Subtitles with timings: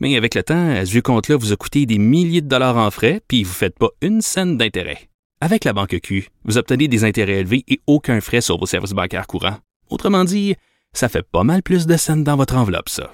[0.00, 2.90] Mais avec le temps, ce vieux compte-là vous a coûté des milliers de dollars en
[2.90, 5.10] frais, puis vous ne faites pas une scène d'intérêt.
[5.42, 8.92] Avec la Banque Q, vous obtenez des intérêts élevés et aucun frais sur vos services
[8.92, 9.58] bancaires courants.
[9.90, 10.54] Autrement dit,
[10.92, 13.12] ça fait pas mal plus de scènes dans votre enveloppe, ça.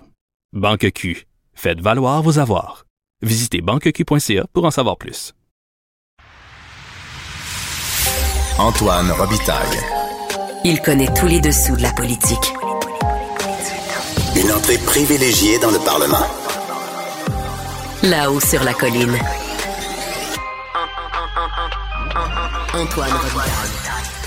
[0.53, 2.87] Banque Q, faites valoir vos avoirs.
[3.23, 5.33] Visitez banqueq.ca pour en savoir plus.
[8.59, 9.79] Antoine Robitaille.
[10.65, 12.53] Il connaît tous les dessous de la politique.
[14.35, 16.27] Une entrée privilégiée dans le Parlement.
[18.11, 19.17] Là-haut sur la colline.
[22.73, 23.77] Antoine Robitaille.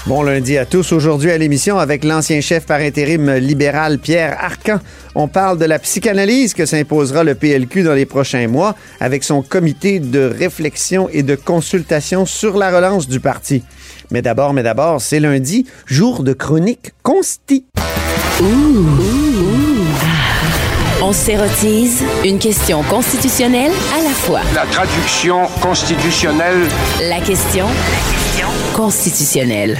[0.06, 0.92] Bon lundi à tous.
[0.92, 4.80] Aujourd'hui à l'émission avec l'ancien chef par intérim libéral Pierre Arcan.
[5.16, 9.42] On parle de la psychanalyse que s'imposera le PLQ dans les prochains mois avec son
[9.42, 13.64] comité de réflexion et de consultation sur la relance du parti.
[14.12, 17.66] Mais d'abord, mais d'abord, c'est lundi, jour de chronique consti.
[21.10, 24.42] On s'érotise une question constitutionnelle à la fois.
[24.54, 26.68] La traduction constitutionnelle.
[27.10, 27.66] La question
[28.76, 29.76] constitutionnelle.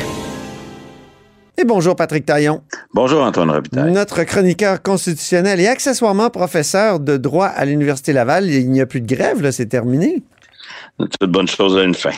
[1.56, 2.64] Et bonjour Patrick Taillon,
[2.96, 3.92] Bonjour Antoine Robitaille.
[3.92, 8.50] notre chroniqueur constitutionnel et accessoirement professeur de droit à l'Université Laval.
[8.50, 10.24] Il n'y a plus de grève, là, c'est terminé.
[10.98, 12.10] Toute bonne chose a une fin.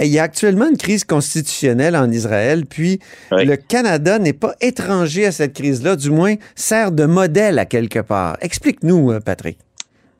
[0.00, 2.98] Il y a actuellement une crise constitutionnelle en Israël, puis
[3.30, 3.44] Oui.
[3.44, 8.00] le Canada n'est pas étranger à cette crise-là, du moins sert de modèle à quelque
[8.00, 8.36] part.
[8.40, 9.58] Explique-nous, euh, Patrick.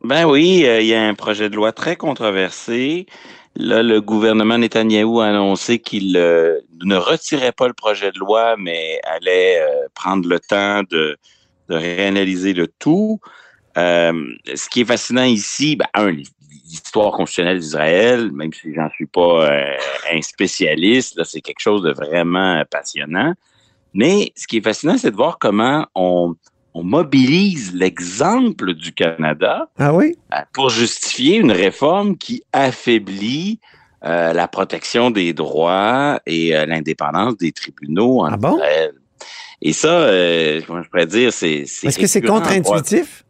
[0.04, 3.06] Ben oui, euh, il y a un projet de loi très controversé.
[3.56, 8.54] Là, le gouvernement Netanyahou a annoncé qu'il euh, ne retirait pas le projet de loi,
[8.58, 11.16] mais allait euh, prendre le temps de,
[11.69, 13.20] de réanalyser le tout.
[13.76, 14.12] Euh,
[14.54, 16.16] ce qui est fascinant ici, ben, un,
[16.70, 19.75] l'histoire constitutionnelle d'Israël, même si j'en suis pas euh,
[20.12, 23.34] un spécialiste, là, c'est quelque chose de vraiment passionnant.
[23.92, 26.34] Mais ce qui est fascinant, c'est de voir comment on,
[26.75, 30.16] on mobilise l'exemple du Canada Ah oui?
[30.32, 33.58] euh, pour justifier une réforme qui affaiblit
[34.04, 38.56] euh, la protection des droits et euh, l'indépendance des tribunaux en Ah bon?
[38.56, 38.92] Israël.
[39.62, 41.58] Et ça, euh, comment je pourrais dire, c'est...
[41.62, 43.25] Est-ce que c'est contre-intuitif?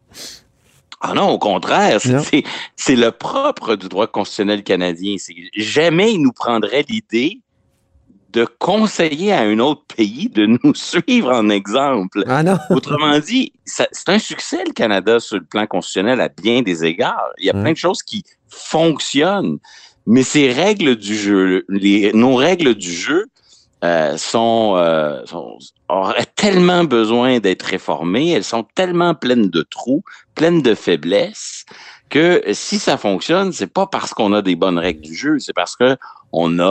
[1.01, 1.99] Ah non, au contraire,
[2.75, 5.15] c'est- le propre du droit constitutionnel canadien.
[5.55, 7.41] Jamais il nous prendrait l'idée
[8.31, 12.23] de conseiller à un autre pays de nous suivre en exemple.
[12.27, 12.57] Ah non?
[12.69, 17.29] Autrement dit, c'est un succès le Canada sur le plan constitutionnel à bien des égards.
[17.39, 19.57] Il y a plein de choses qui fonctionnent,
[20.05, 23.25] mais ces règles du jeu, les, nos règles du jeu
[23.83, 25.57] euh, sont, euh, sont-
[25.89, 30.03] auraient tellement besoin d'être réformées, elles sont tellement pleines de trous,
[30.35, 31.65] pleines de faiblesses,
[32.09, 35.53] que si ça fonctionne, c'est pas parce qu'on a des bonnes règles du jeu, c'est
[35.53, 35.97] parce que
[36.31, 36.63] on a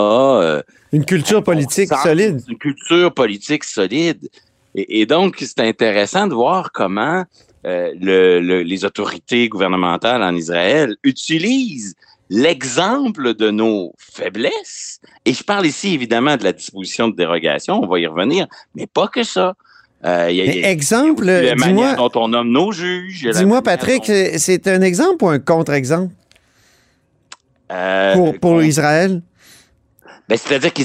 [0.43, 0.63] euh,
[0.93, 2.41] Une culture politique sens, solide.
[2.49, 4.29] Une culture politique solide.
[4.75, 7.25] Et, et donc, c'est intéressant de voir comment
[7.67, 11.95] euh, le- le- les autorités gouvernementales en Israël utilisent
[12.31, 15.01] l'exemple de nos faiblesses.
[15.27, 18.87] Et je parle ici évidemment de la disposition de dérogation, on va y revenir, mais
[18.87, 19.55] pas que ça.
[20.07, 22.11] Euh, il y a- il y Mais a- exemple, y a la dis-moi, manière dont
[22.15, 23.29] on nomme nos juges.
[23.35, 26.15] dis-moi Patrick, dont- c'est- un exemple ou un contre-exemple?
[27.71, 29.23] Euh, pour, pour Israël?
[30.29, 30.83] Ben, c'est-à-dire que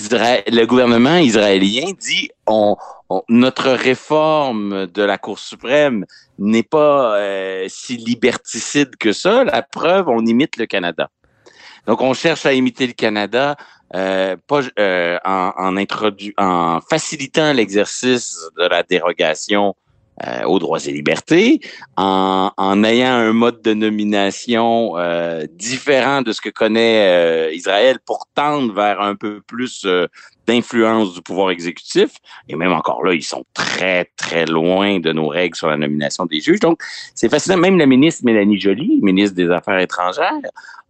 [0.52, 2.76] le gouvernement israélien dit on,
[3.10, 6.06] on- notre réforme de la Cour suprême
[6.40, 9.44] n'est pas euh, si liberticide que ça.
[9.44, 11.10] La preuve, on imite le Canada.
[11.88, 13.56] Donc, on cherche à imiter le Canada
[13.94, 19.76] euh, pas, euh, en, introdu- en facilitant l'exercice de la dérogation
[20.26, 21.60] euh, aux droits et libertés,
[21.96, 24.96] en, en ayant un mode de nomination
[25.52, 29.86] différent de ce que connaît Israël pour tendre vers un peu plus
[30.46, 32.12] d'influence du pouvoir exécutif.
[32.48, 36.26] Et même encore là, ils sont très, très loin de nos règles sur la nomination
[36.26, 36.60] des juges.
[36.60, 36.82] Donc,
[37.14, 37.58] c'est fascinant.
[37.58, 40.32] Même la ministre Mélanie Joly, ministre des Affaires étrangères,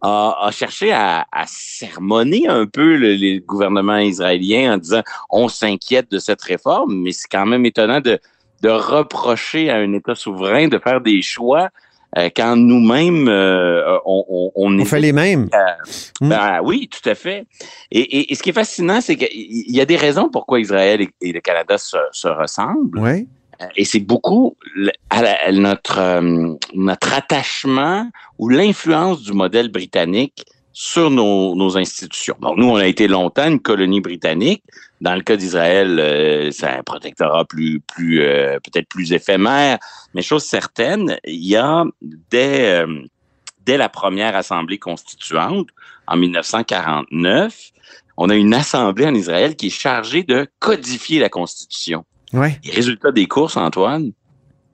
[0.02, 6.42] a, cherché à, sermonner un peu le, gouvernement israélien en disant on s'inquiète de cette
[6.42, 8.20] réforme, mais c'est quand même étonnant de
[8.68, 11.70] reprocher à un État souverain de faire des choix
[12.34, 15.48] quand nous-mêmes euh, on, on, on, On fait les mêmes.
[15.54, 15.58] Euh,
[16.20, 17.46] ben, oui, tout à fait.
[17.90, 21.00] Et, et, et ce qui est fascinant, c'est qu'il y a des raisons pourquoi Israël
[21.00, 22.98] et, et le Canada se, se ressemblent.
[22.98, 23.28] Oui.
[23.76, 24.56] Et c'est beaucoup
[25.10, 30.44] à, la, à notre, euh, notre attachement ou l'influence du modèle britannique
[30.78, 32.36] sur nos, nos institutions.
[32.38, 34.62] Donc, nous, on a été longtemps une colonie britannique.
[35.00, 39.78] Dans le cas d'Israël, euh, c'est un protectorat plus, plus euh, peut-être plus éphémère,
[40.12, 41.82] mais chose certaine, il y a
[42.30, 43.02] dès, euh,
[43.64, 45.68] dès la première assemblée constituante
[46.08, 47.70] en 1949,
[48.18, 52.04] on a une assemblée en Israël qui est chargée de codifier la Constitution.
[52.34, 52.60] Ouais.
[52.64, 54.12] Et résultat des courses, Antoine,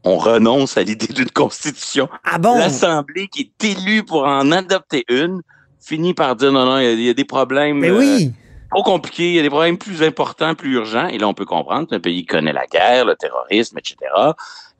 [0.02, 2.08] on renonce à l'idée d'une constitution.
[2.24, 2.58] Ah bon?
[2.58, 5.42] L'Assemblée qui est élue pour en adopter une
[5.82, 7.98] finit par dire non, non, il y a- il y, a des problèmes Mais euh,
[7.98, 8.32] oui.
[8.70, 11.08] trop compliqués, il y a des problèmes plus importants, plus urgents.
[11.08, 13.96] Et là, on peut comprendre qu'un pays connaît la guerre, le terrorisme, etc.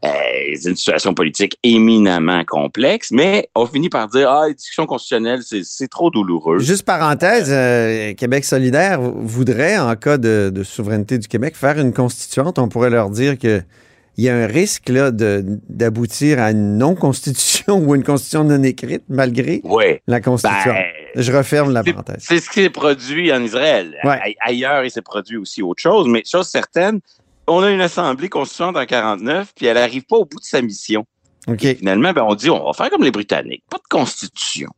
[0.05, 0.09] Euh,
[0.61, 5.43] c'est une situation politique éminemment complexe, mais on finit par dire ah, les discussions constitutionnelles,
[5.45, 6.59] c'est c'est trop douloureux.
[6.59, 11.93] Juste parenthèse, euh, Québec solidaire voudrait, en cas de, de souveraineté du Québec, faire une
[11.93, 12.59] constituante.
[12.59, 13.63] On pourrait leur dire que
[14.17, 18.63] il y a un risque là, de- d'aboutir à une non-constitution ou une constitution non
[18.63, 19.63] écrite, malgré
[20.07, 20.73] la constitution.
[20.73, 20.85] Ben,
[21.23, 22.17] Je referme la parenthèse.
[22.21, 23.97] C'est ce qui s'est produit en Israël.
[24.05, 24.37] Ouais.
[24.41, 27.01] Ailleurs, il s'est produit aussi autre chose, mais chose certaine,
[27.47, 30.63] on a une assemblée constituante en 49, puis elle n'arrive pas au bout de sa
[30.63, 31.05] mission.
[31.61, 34.69] Et finalement, ben, on dit, on va faire comme les Britanniques, pas de constitution.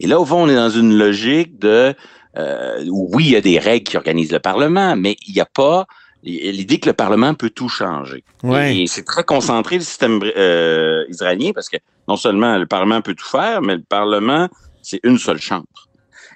[0.00, 1.94] Et là, au fond, on est dans une logique de,
[2.36, 5.46] euh, oui, il y a des règles qui organisent le Parlement, mais il n'y a
[5.46, 5.86] pas
[6.22, 8.24] l'idée que le Parlement peut tout changer.
[8.42, 8.76] Ouais.
[8.76, 11.78] Et c'est très concentré le système euh, israélien parce que
[12.08, 14.48] non seulement le Parlement peut tout faire, mais le Parlement,
[14.82, 15.66] c'est une seule chambre.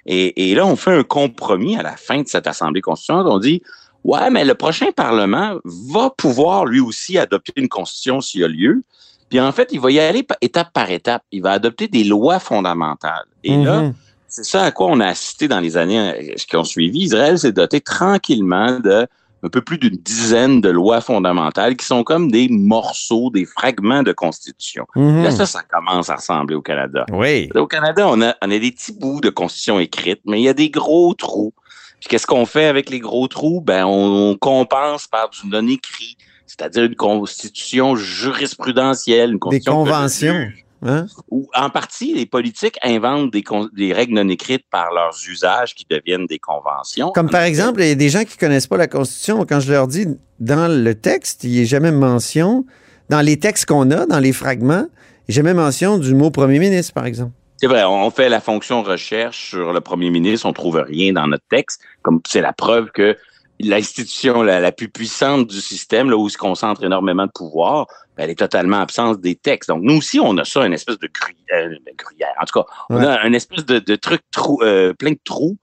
[0.05, 3.25] Et, et là, on fait un compromis à la fin de cette Assemblée constituante.
[3.27, 3.61] On dit,
[4.03, 8.47] ouais, mais le prochain Parlement va pouvoir lui aussi adopter une constitution s'il y a
[8.47, 8.83] lieu.
[9.29, 11.23] Puis en fait, il va y aller étape par étape.
[11.31, 13.25] Il va adopter des lois fondamentales.
[13.43, 13.93] Et là, Mhm.
[14.27, 16.99] c'est ça à quoi on a assisté dans les années euh, qui ont suivi.
[16.99, 19.07] Israël s'est doté tranquillement de
[19.45, 24.01] un peu plus d'une dizaine de lois fondamentales qui sont comme des morceaux, des fragments
[24.01, 24.87] de constitution.
[24.95, 25.23] Mhm.
[25.23, 27.05] Là, ça, ça commence à ressembler au Canada.
[27.11, 27.49] Oui.
[27.53, 30.49] Au Canada, on a, on a des petits bouts de constitution écrite, mais il y
[30.49, 31.53] a des gros trous.
[31.99, 33.61] Puis qu'est-ce qu'on fait avec les gros trous?
[33.61, 39.91] Ben, on, on compense par du non-écrit, c'est-à-dire une constitution jurisprudentielle, une Des constitution le
[39.91, 40.47] conventions.
[40.87, 41.07] Hein?
[41.31, 46.27] ou en partie, les politiques inventent des, règles non écrites par leurs usages qui deviennent
[46.27, 47.11] des conventions.
[47.11, 49.43] Comme par exemple, il y a des gens qui connaissent pas la Constitution.
[49.49, 50.05] Quand je leur dis,
[50.39, 52.65] dans le texte, il n'y a jamais mention,
[53.09, 54.85] dans les textes qu'on a, dans les fragments,
[55.27, 57.31] il n'y a jamais mention du mot premier ministre, par exemple.
[57.57, 61.25] C'est vrai, on fait la fonction recherche sur le premier ministre, on trouve rien dans
[61.25, 63.17] notre texte, comme c'est la preuve que
[63.59, 67.87] l'institution la, la plus puissante du système, là où se concentre énormément de pouvoir,
[68.17, 69.69] ben, elle est totalement absente des textes.
[69.69, 71.35] Donc, nous aussi, on a ça, une espèce de gruyère.
[71.55, 72.33] euh, gruyère.
[72.41, 75.57] En tout cas, on a une espèce de, de truc trou, euh, plein de trous.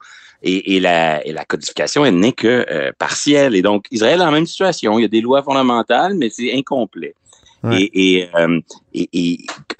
[0.44, 3.54] Et, et, la, et la codification, elle n'est que euh, partielle.
[3.54, 4.98] Et donc, Israël est en même situation.
[4.98, 7.14] Il y a des lois fondamentales, mais c'est incomplet.
[7.62, 7.82] Ouais.
[7.82, 8.58] Et, et, euh,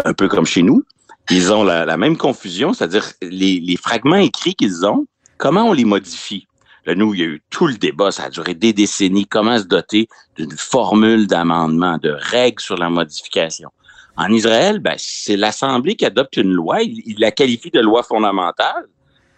[0.05, 0.85] un peu comme chez nous,
[1.31, 5.07] ils ont la, la même confusion, c'est-à-dire les, les fragments écrits qu'ils ont,
[5.37, 6.47] comment on les modifie?
[6.87, 9.57] Là, nous, il y a eu tout le débat, ça a duré des décennies, comment
[9.59, 13.71] se doter d'une formule d'amendement, de règles sur la modification?
[14.17, 18.03] En Israël, ben, c'est l'Assemblée qui adopte une loi, il, il la qualifie de loi
[18.03, 18.87] fondamentale,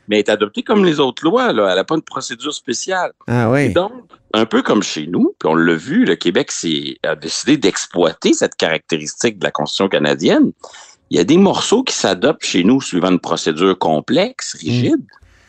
[0.08, 1.69] mais elle est adoptée comme les autres lois, là.
[1.70, 3.12] elle n'a pas une procédure spéciale.
[3.26, 3.73] Ah Et oui.
[3.73, 3.93] donc,
[4.32, 8.32] un peu comme chez nous, puis on l'a vu, le Québec s'est- a décidé d'exploiter
[8.32, 10.52] cette caractéristique de la Constitution canadienne.
[11.11, 15.00] Il y a des morceaux qui s'adoptent chez nous suivant une procédure complexe, rigide.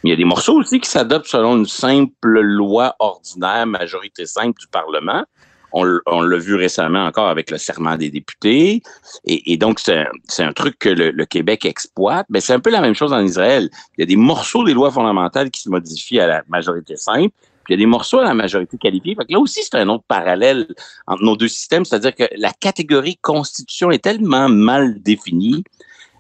[0.06, 4.60] Il y a des morceaux aussi qui s'adoptent selon une simple loi ordinaire, majorité simple
[4.60, 5.26] du Parlement.
[5.74, 8.84] On, l'a vu récemment encore avec le serment des députés.
[9.26, 12.28] Et, donc, c'est un, truc que le, Québec exploite.
[12.30, 13.68] Mais c'est un peu la même chose en Israël.
[13.98, 17.34] Il y a des morceaux des lois fondamentales qui se modifient à la majorité simple.
[17.64, 19.16] Puis il y a des morceaux à la majorité qualifiée.
[19.16, 20.68] Que là aussi, c'est un autre parallèle
[21.08, 25.64] entre nos deux systèmes, c'est-à-dire que la catégorie constitution est tellement mal définie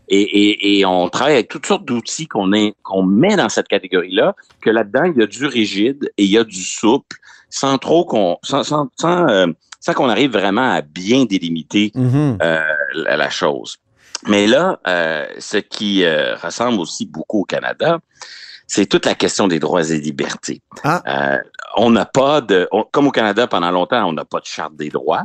[0.07, 4.69] et, et, et on travaille avec toutes sortes d'outils qu'on met dans cette catégorie-là, que
[4.69, 7.17] là-dedans, il y a du rigide et il y a du souple,
[7.49, 9.47] sans trop qu'on sans, sans, sans, euh,
[9.79, 12.37] sans qu'on arrive vraiment à bien délimiter Mhm.
[12.41, 12.59] euh,
[12.93, 13.77] la, la chose.
[14.27, 17.99] Mais là, euh, ce qui euh, ressemble aussi beaucoup au Canada,
[18.67, 20.61] c'est toute la question des droits et libertés.
[20.83, 21.03] Ah.
[21.07, 21.37] Euh,
[21.77, 24.75] on n'a pas de, on- comme au Canada pendant longtemps, on n'a pas de charte
[24.75, 25.23] des droits.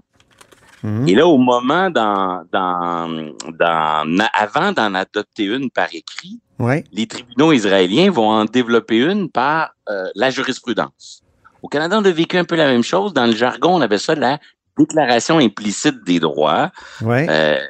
[0.82, 1.08] Mhm.
[1.08, 6.84] Et là, au moment dans, dans, dans, avant d'en adopter une par écrit, Ouais.
[6.92, 11.22] les tribunaux israéliens vont en développer une par euh, la jurisprudence.
[11.62, 13.14] Au Canada, on a vécu un peu la même chose.
[13.14, 14.38] Dans le jargon, on avait ça la
[14.78, 16.70] déclaration implicite des droits.
[17.00, 17.26] Ouais.
[17.30, 17.60] Euh, euh,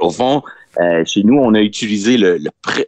[0.00, 0.42] au fond,
[0.80, 2.16] Euh, chez nous, on a utilisé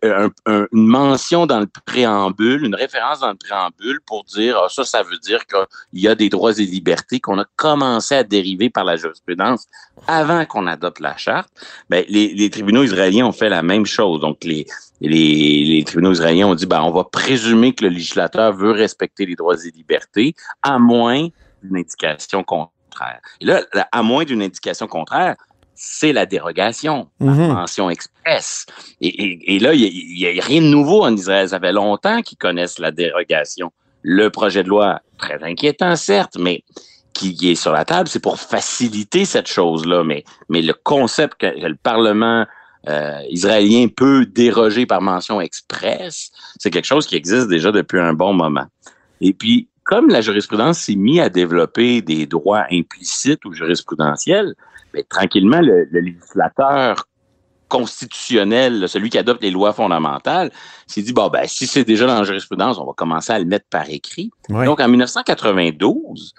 [0.03, 4.85] un- une mention dans le préambule, une référence dans le préambule pour dire ah, ça,
[4.85, 8.69] ça veut dire qu'il y a des droits et libertés qu'on a commencé à dériver
[8.69, 9.67] par la jurisprudence
[10.07, 11.49] avant qu'on adopte la charte.
[11.89, 14.21] Ben, les, tribunaux israéliens ont fait la même chose.
[14.21, 19.25] Donc, les, tribunaux israéliens ont dit ben, on va présumer que le législateur veut respecter
[19.27, 21.29] les droits et libertés, à moins
[21.63, 23.21] d'une indication contraire.
[23.41, 25.37] Là, à moins d'une indication contraire,
[25.81, 27.53] c'est la dérogation, la Mhm.
[27.53, 28.67] mention express.
[29.01, 29.87] Et, et- et là, il n'y
[30.27, 31.49] a, il y a rien de nouveau en Israël.
[31.49, 33.71] Ça fait longtemps qu'ils connaissent la dérogation.
[34.03, 36.63] Le projet de loi, très inquiétant, certes, mais
[37.13, 40.03] qui, qui est sur la table, c'est pour faciliter cette chose-là.
[40.05, 42.45] Mais, mais le concept que, que le Parlement
[42.89, 48.15] euh, israélien peut déroger par mention express, c'est quelque chose qui existe déjà depuis un
[48.15, 48.67] bon moment.
[49.21, 54.55] Et puis, comme la jurisprudence s'est mise à développer des droits implicites ou jurisprudentiels,
[54.93, 57.09] mais tranquillement, le, le législateur
[57.69, 60.51] constitutionnel, celui qui adopte les lois fondamentales,
[60.87, 63.47] s'est dit, bon, ben, si c'est déjà dans la jurisprudence, on va commencer à le
[63.47, 64.31] mettre par écrit.
[64.51, 66.35] Donc, en 1992,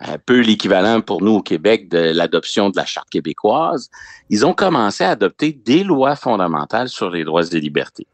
[0.00, 3.90] un peu l'équivalent pour nous au Québec de l'adoption de la Charte québécoise,
[4.28, 8.08] ils ont commencé à adopter des lois fondamentales sur les droits et libertés.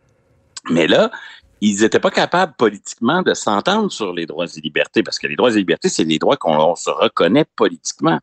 [0.71, 1.11] Mais là,
[1.61, 5.37] ils n'étaient pas capables politiquement de s'entendre sur les droits et libertés, parce que les
[5.37, 8.19] droits et libertés, c'est les droits qu'on se reconnaît politiquement.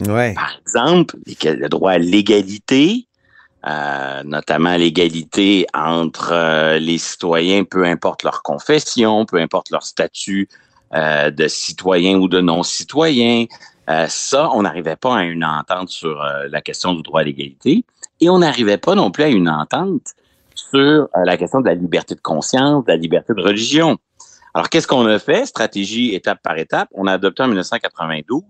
[0.00, 0.34] Ouais.
[0.34, 3.08] Par exemple, le droit à l'égalité,
[3.66, 10.48] euh, notamment l'égalité entre euh, les citoyens, peu importe leur confession, peu importe leur statut
[10.94, 13.46] euh, de citoyen ou de non-citoyen.
[14.08, 17.86] Ça, on n'arrivait pas à une entente sur la question du droit à l'égalité
[18.20, 20.12] et on n'arrivait pas non plus à une entente
[20.70, 23.96] sur euh, la question de la liberté de conscience, de la liberté de religion.
[24.54, 25.46] Alors, qu'est-ce qu'on a fait?
[25.46, 26.88] Stratégie étape par étape.
[26.92, 28.42] On a adopté en 1992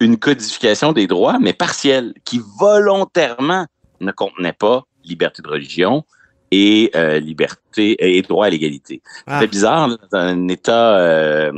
[0.00, 3.66] une codification des droits, mais partielle, qui volontairement
[4.00, 6.04] ne contenait pas liberté de religion
[6.50, 9.02] et euh, liberté et droit à l'égalité.
[9.26, 9.40] Ah.
[9.40, 11.52] C'est bizarre, dans un État euh,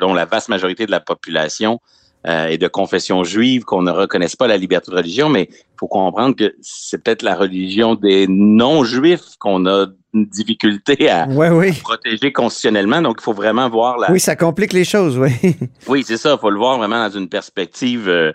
[0.00, 1.80] dont la vaste majorité de la population
[2.28, 5.78] euh, est de confession juive, qu'on ne reconnaisse pas la liberté de religion, mais il
[5.78, 11.50] faut comprendre que c'est peut-être la religion des non-juifs qu'on a une difficulté à Ouais,
[11.50, 11.72] oui.
[11.82, 13.02] protéger constitutionnellement.
[13.02, 15.30] Donc, il faut vraiment voir la, Oui, ça complique les choses, oui.
[15.88, 16.32] oui, c'est ça.
[16.32, 18.32] Il faut le voir vraiment dans une perspective euh,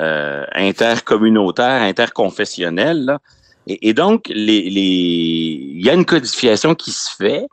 [0.00, 3.04] euh, intercommunautaire, interconfessionnelle.
[3.04, 3.18] là.
[3.66, 4.80] Et, et donc, les, les...
[4.80, 7.46] il y a une codification qui se fait.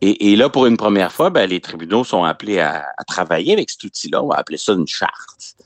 [0.00, 3.52] Et, et là, pour une première fois, ben, les tribunaux sont appelés à, à travailler
[3.52, 4.22] avec cet outil-là.
[4.22, 5.56] On va appeler ça une charte.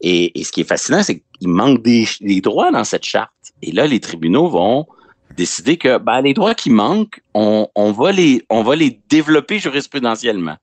[0.00, 3.32] Et, et ce qui est fascinant, c'est qu'il manque des, des droits dans cette charte.
[3.62, 4.86] Et là, les tribunaux vont
[5.36, 9.58] décider que ben, les droits qui manquent, on, on, va les, on va les développer
[9.58, 10.56] jurisprudentiellement.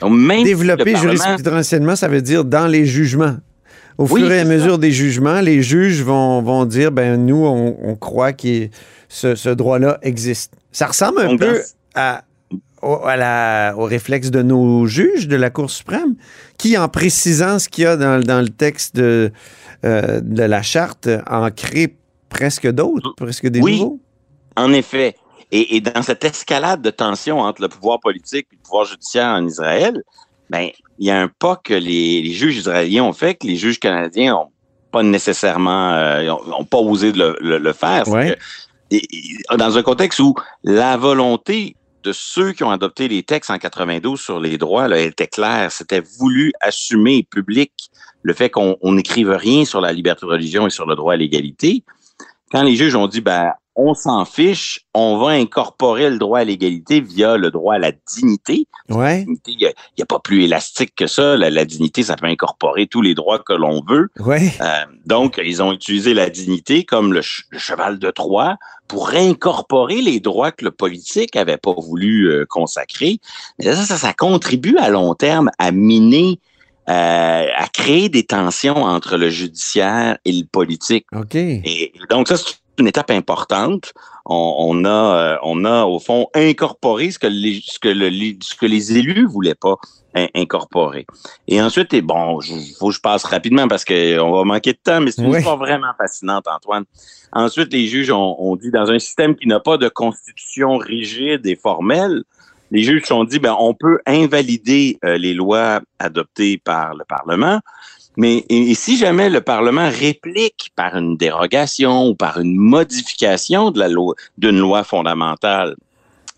[0.00, 3.36] Donc, même Développer jurisprudentiellement, ça veut dire dans les jugements.
[3.98, 7.44] Au Oui, fur et à mesure des jugements, les juges vont, vont dire, ben nous,
[7.44, 8.68] on, on croit que
[9.08, 10.54] ce, ce droit-là existe.
[10.72, 11.60] Ça ressemble un peu
[11.94, 12.22] à,
[12.82, 16.14] au, à la- au réflexe de nos juges de la Cour suprême,
[16.58, 19.32] qui, en précisant ce qu'il y a dans, dans le texte de,
[19.84, 21.96] euh, de la charte, en crée
[22.28, 23.78] presque d'autres, presque des Oui.
[23.80, 24.00] nouveaux.
[24.56, 25.14] En effet.
[25.52, 29.26] Et, et dans cette escalade de tension entre le pouvoir politique et le pouvoir judiciaire
[29.28, 30.00] en Israël,
[30.48, 30.68] ben,
[30.98, 33.80] il y a un pas que les, les juges israéliens ont fait que les juges
[33.80, 34.50] canadiens ont
[34.92, 38.04] pas nécessairement, euh, ont, ont pas osé de le, le- le faire.
[38.06, 38.30] C'est Ouais.
[38.90, 40.34] que- et- et- dans un contexte où
[40.64, 44.98] la volonté de ceux qui ont adopté les textes en 92 sur les droits là,
[44.98, 45.70] était claire.
[45.70, 47.72] C'était voulu assumer public
[48.22, 51.14] le fait qu'on on n'écrive rien sur la liberté de religion et sur le droit
[51.14, 51.84] à l'égalité.
[52.50, 56.44] Quand les juges ont dit, ben, on s'en fiche, on va incorporer le droit à
[56.44, 58.66] l'égalité via le droit à la dignité.
[58.88, 61.36] Ouais, Il n'y a, il y a pas plus élastique que ça.
[61.36, 64.08] La, la dignité, ça peut incorporer tous les droits que l'on veut.
[64.18, 64.52] ouais.
[64.60, 68.56] Euh, donc, ils ont utilisé la dignité comme le, ch- le cheval de Troie
[68.86, 73.18] pour incorporer les droits que le politique avait pas voulu euh, consacrer.
[73.58, 76.38] Mais ça, ça, ça contribue à long terme à miner,
[76.88, 81.06] euh, à créer des tensions entre le judiciaire et le politique.
[81.14, 81.34] OK.
[81.36, 83.92] Et donc, ça, c'est une étape importante.
[84.24, 88.10] On, on a, euh, on a, au fond, incorporé ce que les, ce que le,
[88.42, 89.76] ce que les élus voulaient pas
[90.14, 91.06] in- incorporer.
[91.48, 94.78] Et ensuite, et bon, il faut que je passe rapidement parce qu'on va manquer de
[94.82, 95.38] temps, mais c'est une Oui.
[95.38, 96.84] histoire vraiment fascinante, Antoine.
[97.32, 101.46] Ensuite, les juges ont, ont dit, dans un système qui n'a pas de constitution rigide
[101.46, 102.24] et formelle,
[102.72, 107.04] les juges se sont dit, ben, on peut invalider euh, les lois adoptées par le
[107.04, 107.60] Parlement,
[108.20, 113.88] mais si jamais le Parlement réplique par une dérogation ou par une modification de la
[113.88, 115.74] loi d'une loi fondamentale,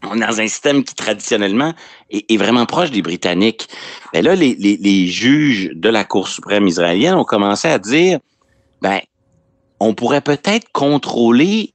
[0.05, 1.75] on est dans un système qui traditionnellement
[2.11, 3.67] est, vraiment proche des Britanniques.
[4.13, 8.21] Mais là, les, les, les juges de la Cour suprême israélienne ont commencé à dire,
[8.81, 9.01] ben,
[9.81, 11.75] on pourrait peut-être contrôler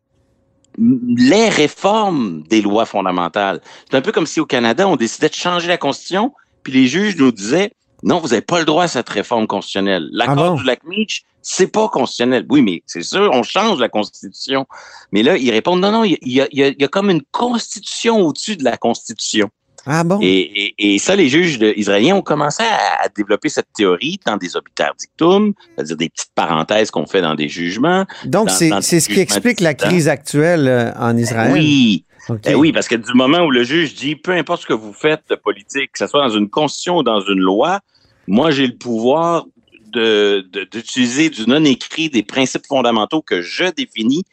[0.77, 3.59] les réformes des lois fondamentales.
[3.91, 6.31] C'est un peu comme si au Canada, on décidait de changer la Constitution,
[6.63, 7.73] puis les juges nous disaient,
[8.07, 10.07] non, vous n'avez pas le droit à cette réforme constitutionnelle.
[10.11, 10.55] L'accord Ah bon?
[10.55, 12.45] du lac Meach, c'est pas constitutionnel.
[12.49, 14.65] Oui, mais c'est sûr, on change la Constitution.
[15.11, 18.57] Mais là, ils répondent, non, non, il y a, y y comme une Constitution au-dessus
[18.57, 19.49] de la Constitution.
[19.85, 20.19] Ah bon?
[20.21, 24.35] Et, et, et ça, les juges israéliens ont commencé à, à développer cette théorie dans
[24.35, 28.05] des obiter dictum, c'est-à-dire des petites parenthèses qu'on fait dans des jugements.
[28.25, 31.53] Donc, c'est ce qui explique la crise actuelle euh, en Israël.
[31.53, 32.03] Oui,
[32.43, 34.91] ben oui, parce que du moment où le juge dit, peu importe ce que vous
[34.91, 37.79] faites de politique, que ce soit dans une constitution ou dans une loi,
[38.27, 39.46] moi, j'ai le pouvoir
[39.91, 44.24] de- de- d'utiliser du non-écrit des principes fondamentaux que je définis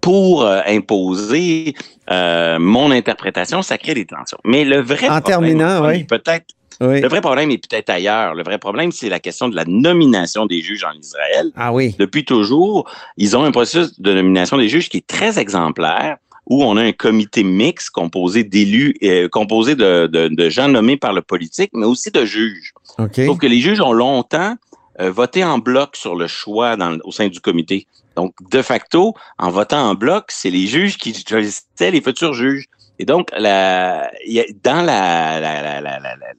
[0.00, 1.74] pour euh, imposer
[2.10, 4.38] euh, mon interprétation, ça crée des tensions.
[4.44, 6.04] Mais le vrai En problème, oui.
[6.04, 6.46] peut-être
[6.80, 7.00] Oui.
[7.00, 8.34] le vrai problème est peut-être ailleurs.
[8.34, 11.50] Le vrai problème, c'est la question de la nomination des juges en Israël.
[11.56, 11.96] Ah oui.
[11.98, 16.18] Depuis toujours, ils ont un processus de nomination des juges qui est très exemplaire,
[16.50, 20.96] où on a un comité mixte composé d'élus, euh, composé de, de- de gens nommés
[20.96, 22.72] par le politique, mais aussi de juges.
[22.98, 23.16] OK.
[23.26, 24.56] Sauf que les juges ont longtemps
[25.00, 27.86] euh, voté en bloc sur le choix dans au sein du comité.
[28.16, 32.64] Donc, de facto, en votant en bloc, c'est les juges qui choisissaient les futurs juges.
[32.98, 36.32] Et donc, la, il y a- dans la, la, la, la, la- la-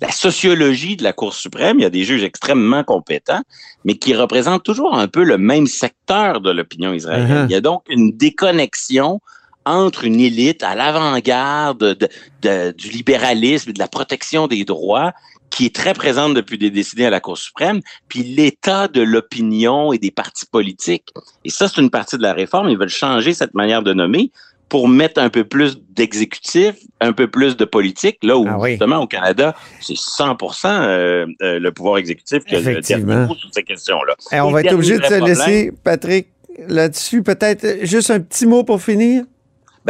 [0.00, 3.42] la sociologie de la Cour suprême, il y a des juges extrêmement compétents,
[3.84, 7.44] mais qui représentent toujours un peu le même secteur de l'opinion israélienne.
[7.44, 7.46] Uh-huh.
[7.50, 9.20] Il y a donc une déconnexion
[9.66, 12.08] entre une élite à l'avant-garde de-
[12.42, 15.12] de- du libéralisme et de la protection des droits
[15.50, 19.92] qui est très présente depuis des décennies à la Cour suprême, puis l'état de l'opinion
[19.92, 21.08] et des partis politiques.
[21.44, 22.68] Et ça, c'est une partie de la réforme.
[22.68, 24.30] Ils veulent changer cette manière de nommer
[24.68, 28.70] pour mettre un peu plus d'exécutif, un peu plus de politique, là où, Ah oui.
[28.70, 33.34] justement, au Canada, c'est 100 euh, euh, le pouvoir exécutif qui a le dernier mot
[33.34, 34.14] sur ces questions-là.
[34.32, 36.28] Eh, on Et va être obligé de se laisser, Patrick,
[36.68, 37.24] là-dessus.
[37.24, 39.24] Peut-être euh, juste un petit mot pour finir?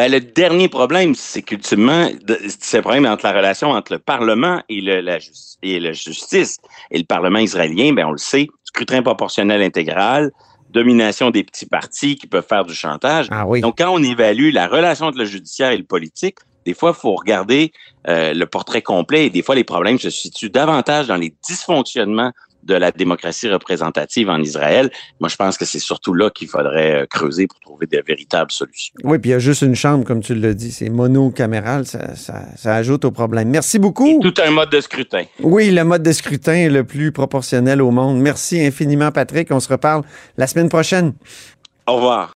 [0.00, 2.08] Ben, le dernier problème, c'est qu'ultimement,
[2.58, 5.92] c'est le problème entre la relation entre le Parlement et, le, la, jus- et la
[5.92, 6.56] justice.
[6.90, 10.30] Et le Parlement israélien, ben, on le sait, scrutin proportionnel intégral,
[10.70, 13.26] domination des petits partis qui peuvent faire du chantage.
[13.30, 13.60] Ah oui.
[13.60, 16.98] Donc, quand on évalue la relation entre le judiciaire et le politique, des fois, il
[16.98, 17.70] faut regarder
[18.08, 22.32] euh, le portrait complet et des fois, les problèmes se situent davantage dans les dysfonctionnements
[22.62, 24.90] de la démocratie représentative en Israël.
[25.18, 28.50] Moi, je pense que c'est surtout là qu'il faudrait euh, creuser pour trouver de véritables
[28.50, 28.94] solutions.
[29.02, 30.72] Oui, puis il y a juste une chambre, comme tu l'as dit.
[30.72, 31.86] C'est monocaméral.
[31.86, 33.48] Ça, ça, ça ajoute au problème.
[33.48, 34.20] Merci beaucoup.
[34.20, 35.24] Tout un mode de scrutin.
[35.42, 38.20] Oui, le mode de scrutin est le plus proportionnel au monde.
[38.20, 39.50] Merci infiniment, Patrick.
[39.50, 40.02] On se reparle
[40.36, 41.14] la semaine prochaine.
[41.86, 42.28] Au revoir.